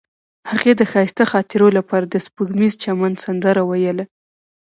هغې 0.51 0.71
د 0.75 0.81
ښایسته 0.91 1.23
خاطرو 1.31 1.67
لپاره 1.77 2.05
د 2.07 2.15
سپوږمیز 2.25 2.73
چمن 2.83 3.13
سندره 3.25 3.61
ویله. 3.69 4.05